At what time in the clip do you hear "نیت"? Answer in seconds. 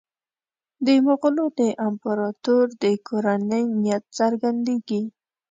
3.81-4.03